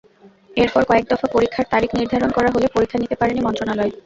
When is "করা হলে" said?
2.33-2.67